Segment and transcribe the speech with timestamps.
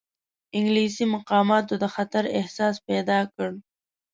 [0.57, 3.49] انګلیسي مقاماتو د خطر احساس پیدا کړ.